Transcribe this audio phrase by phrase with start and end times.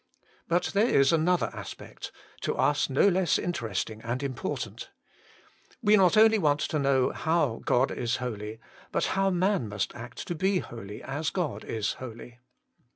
[0.47, 2.11] But there is another aspect,
[2.41, 4.89] to us no less interesting and important.
[5.83, 8.59] We not only want to know how God is holy,
[8.91, 12.39] but how man must act to be holy as God is holy.